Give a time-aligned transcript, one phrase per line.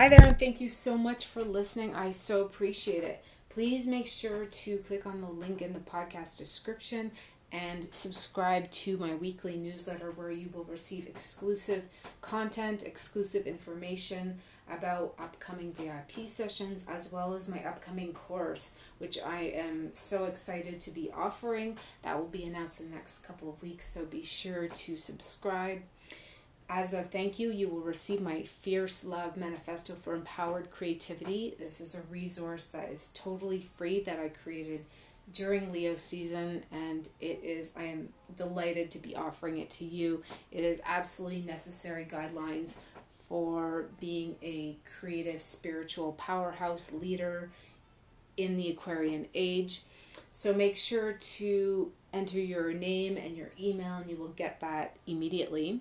[0.00, 1.94] Hi there, and thank you so much for listening.
[1.94, 3.22] I so appreciate it.
[3.50, 7.10] Please make sure to click on the link in the podcast description
[7.52, 11.84] and subscribe to my weekly newsletter where you will receive exclusive
[12.22, 14.38] content, exclusive information
[14.70, 20.80] about upcoming VIP sessions, as well as my upcoming course, which I am so excited
[20.80, 21.76] to be offering.
[22.04, 25.82] That will be announced in the next couple of weeks, so be sure to subscribe.
[26.72, 31.56] As a thank you, you will receive my Fierce Love Manifesto for Empowered Creativity.
[31.58, 34.84] This is a resource that is totally free that I created
[35.32, 40.22] during Leo season, and it is, I am delighted to be offering it to you.
[40.52, 42.76] It is absolutely necessary guidelines
[43.28, 47.50] for being a creative, spiritual powerhouse leader
[48.36, 49.82] in the Aquarian age.
[50.30, 54.94] So make sure to enter your name and your email, and you will get that
[55.08, 55.80] immediately.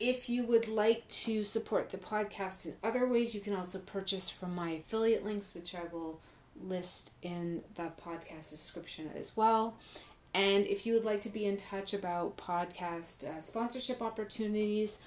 [0.00, 4.28] If you would like to support the podcast in other ways, you can also purchase
[4.28, 6.20] from my affiliate links, which I will
[6.60, 9.76] list in the podcast description as well.
[10.34, 14.98] And if you would like to be in touch about podcast uh, sponsorship opportunities,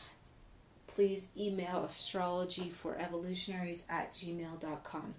[0.87, 5.13] please email astrology for evolutionaries at gmail.com.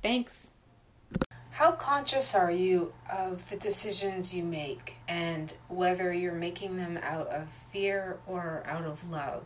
[0.00, 0.48] Thanks.
[1.52, 7.26] How conscious are you of the decisions you make and whether you're making them out
[7.28, 9.44] of fear or out of love?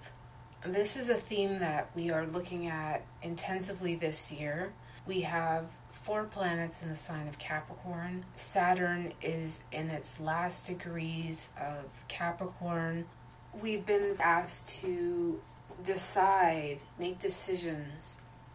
[0.64, 4.72] This is a theme that we are looking at intensively this year.
[5.04, 5.66] We have
[6.04, 8.24] four planets in the sign of Capricorn.
[8.36, 13.06] Saturn is in its last degrees of Capricorn.
[13.60, 15.40] We've been asked to
[15.82, 18.14] decide, make decisions,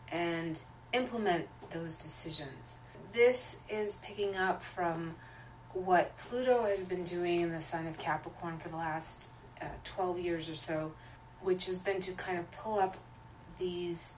[0.09, 0.61] and
[0.93, 2.79] implement those decisions
[3.13, 5.15] this is picking up from
[5.73, 9.29] what Pluto has been doing in the sign of Capricorn for the last
[9.61, 10.91] uh, 12 years or so,
[11.41, 12.97] which has been to kind of pull up
[13.59, 14.15] these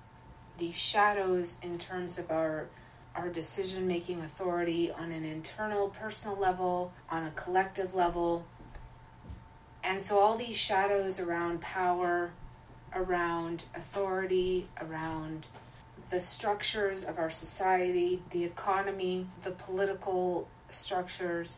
[0.57, 2.67] these shadows in terms of our
[3.15, 8.45] our decision making authority on an internal personal level, on a collective level.
[9.83, 12.31] And so all these shadows around power,
[12.95, 15.45] around authority, around
[16.13, 21.57] the structures of our society, the economy, the political structures.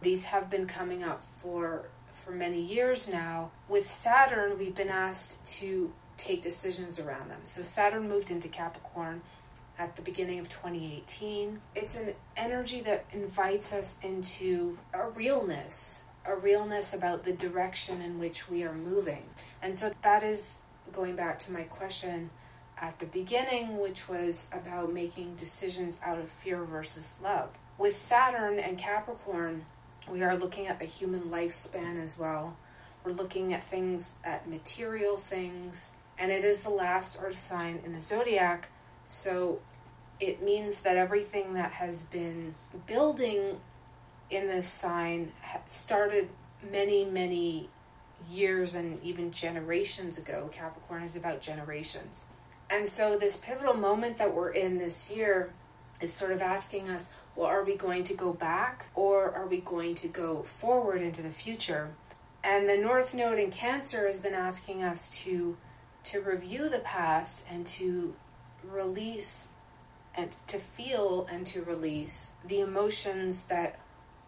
[0.00, 1.84] These have been coming up for
[2.24, 3.52] for many years now.
[3.68, 7.42] With Saturn, we've been asked to take decisions around them.
[7.44, 9.22] So Saturn moved into Capricorn
[9.78, 11.60] at the beginning of 2018.
[11.76, 18.18] It's an energy that invites us into a realness, a realness about the direction in
[18.18, 19.26] which we are moving.
[19.62, 20.62] And so that is
[20.92, 22.30] going back to my question
[22.82, 27.50] at the beginning, which was about making decisions out of fear versus love.
[27.78, 29.64] With Saturn and Capricorn,
[30.10, 32.56] we are looking at the human lifespan as well.
[33.04, 37.92] We're looking at things, at material things, and it is the last Earth sign in
[37.92, 38.68] the zodiac,
[39.04, 39.60] so
[40.18, 42.56] it means that everything that has been
[42.86, 43.60] building
[44.28, 45.32] in this sign
[45.68, 46.28] started
[46.70, 47.68] many, many
[48.30, 50.48] years and even generations ago.
[50.52, 52.24] Capricorn is about generations.
[52.72, 55.52] And so, this pivotal moment that we're in this year
[56.00, 59.58] is sort of asking us well, are we going to go back or are we
[59.58, 61.90] going to go forward into the future?
[62.42, 65.58] And the North Node in Cancer has been asking us to
[66.04, 68.14] to review the past and to
[68.64, 69.48] release
[70.14, 73.78] and to feel and to release the emotions that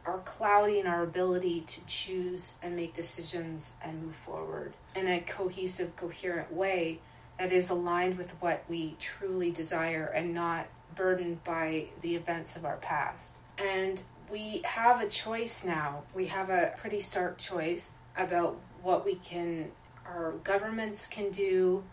[0.04, 5.96] are clouding our ability to choose and make decisions and move forward in a cohesive,
[5.96, 7.00] coherent way
[7.38, 12.64] that is aligned with what we truly desire and not burdened by the events of
[12.64, 13.34] our past.
[13.58, 14.00] And
[14.30, 16.04] we have a choice now.
[16.14, 19.70] We have a pretty stark choice about what we can,
[20.06, 21.84] our governments can do,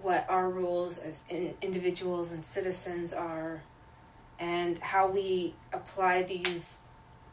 [0.00, 3.62] what our roles as in individuals and citizens are,
[4.38, 6.82] and how we apply these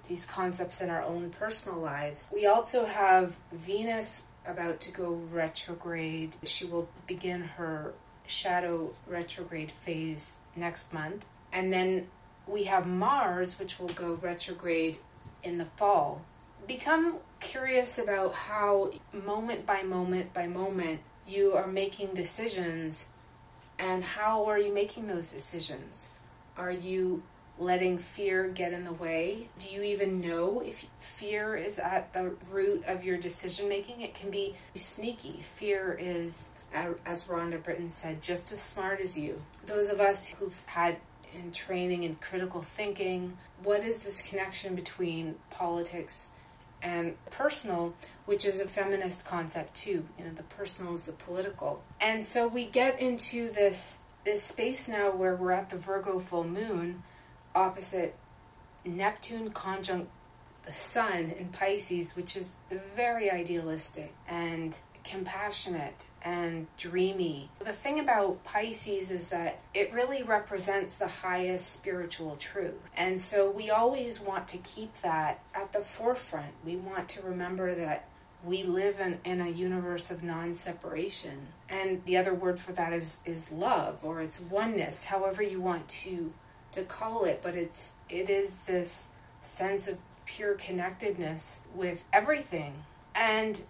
[0.08, 2.28] these concepts in our own personal lives.
[2.34, 6.36] We also have Venus about to go retrograde.
[6.44, 7.94] She will begin her
[8.28, 11.26] shadow retrograde phase next month.
[11.52, 12.08] And then
[12.48, 14.98] we have Mars, which will go retrograde
[15.44, 16.22] in the fall.
[16.68, 23.08] Become curious about how, moment by moment by moment, you are making decisions
[23.80, 26.10] and how are you making those decisions?
[26.58, 27.24] Are you
[27.60, 29.50] letting fear get in the way?
[29.60, 34.02] Do you even know if fear is at the root of your decision making?
[34.02, 35.44] It can be sneaky.
[35.56, 39.42] Fear is, as Rhonda Britten said, just as smart as you.
[39.66, 40.98] Those of us who've had
[41.34, 46.30] in training in critical thinking, what is this connection between politics
[46.82, 47.94] and personal,
[48.26, 50.06] which is a feminist concept too.
[50.18, 51.84] You know, the personal is the political.
[52.00, 56.44] And so we get into this this space now where we're at the Virgo full
[56.44, 57.04] moon
[57.56, 58.16] opposite
[58.86, 60.10] Neptune conjunct
[60.66, 62.56] the sun in Pisces, which is
[62.96, 67.50] very idealistic and compassionate and dreamy.
[67.64, 72.76] The thing about Pisces is that it really represents the highest spiritual truth.
[72.96, 76.54] And so we always want to keep that at the forefront.
[76.66, 78.08] We want to remember that
[78.44, 81.48] we live in, in a universe of non-separation.
[81.70, 85.88] And the other word for that is is love or it's oneness, however you want
[85.90, 86.34] to
[86.72, 89.10] to call it, but it's it is this
[89.42, 92.84] sense of pure connectedness with everything.
[93.16, 93.62] And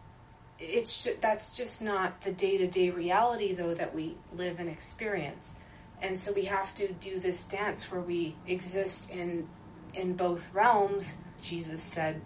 [0.60, 5.54] it's that's just not the day-to-day reality though that we live and experience.
[6.02, 9.48] And so we have to do this dance where we exist in
[9.94, 12.22] in both realms jesus said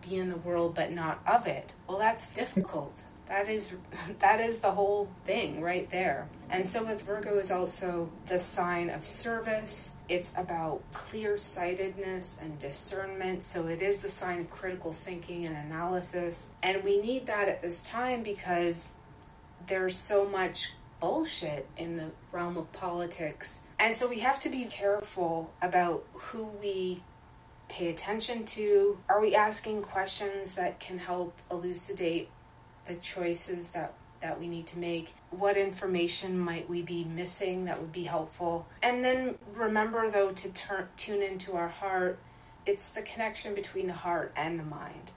[0.00, 1.72] be in the world but not of it.
[1.86, 2.96] Well that's difficult
[3.32, 3.74] that is
[4.20, 6.28] that is the whole thing right there.
[6.50, 9.94] And so with virgo is also the sign of service.
[10.08, 13.42] It's about clear-sightedness and discernment.
[13.42, 16.50] So it is the sign of critical thinking and analysis.
[16.62, 18.92] And we need that at this time because
[19.66, 23.60] there's so much bullshit in the realm of politics.
[23.78, 27.02] And so we have to be careful about who we
[27.70, 28.98] pay attention to.
[29.08, 32.28] Are we asking questions that can help elucidate
[32.86, 35.12] the choices that that we need to make.
[35.30, 38.66] What information might we be missing that would be helpful?
[38.82, 42.18] And then remember though to turn tune into our heart.
[42.64, 45.10] It's the connection between the heart and the mind.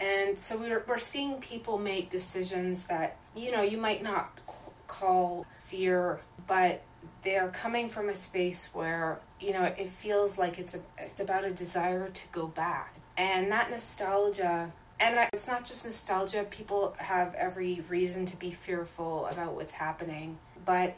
[0.00, 4.38] And so we're, we're seeing people make decisions that you know you might not
[4.86, 6.82] call fear but
[7.22, 11.20] they are coming from a space where you know it feels like it's a, it's
[11.20, 12.94] about a desire to go back.
[13.16, 16.44] And that nostalgia and it's not just nostalgia.
[16.50, 20.38] People have every reason to be fearful about what's happening.
[20.64, 20.96] But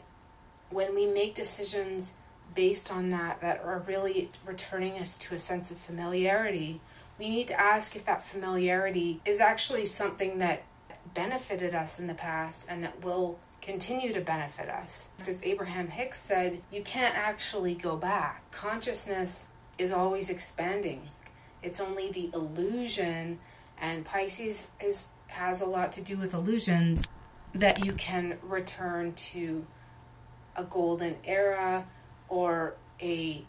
[0.69, 2.13] when we make decisions
[2.55, 6.81] based on that, that are really returning us to a sense of familiarity,
[7.19, 10.63] we need to ask if that familiarity is actually something that
[11.13, 15.07] benefited us in the past and that will continue to benefit us.
[15.19, 18.49] As Abraham Hicks said, you can't actually go back.
[18.51, 19.47] Consciousness
[19.77, 21.09] is always expanding.
[21.61, 23.39] It's only the illusion
[23.81, 27.07] and Pisces is has a lot to do with illusions
[27.55, 29.65] that you can return to
[30.55, 31.85] a golden era
[32.29, 33.43] or a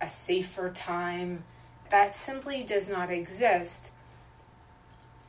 [0.00, 1.44] a safer time
[1.90, 3.92] that simply does not exist.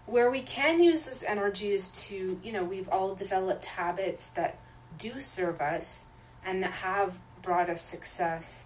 [0.05, 4.59] Where we can use this energy is to you know we've all developed habits that
[4.97, 6.05] do serve us
[6.45, 8.65] and that have brought us success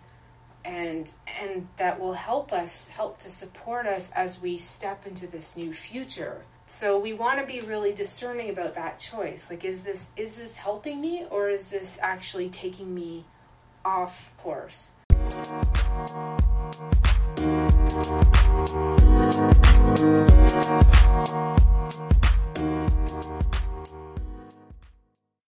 [0.67, 1.11] and
[1.41, 5.73] and that will help us help to support us as we step into this new
[5.73, 10.37] future so we want to be really discerning about that choice like is this is
[10.37, 13.25] this helping me or is this actually taking me
[13.87, 14.91] off course.